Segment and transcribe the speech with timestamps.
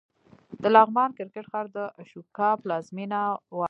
[0.61, 3.21] د لغمان کرکټ ښار د اشوکا پلازمېنه
[3.55, 3.59] وه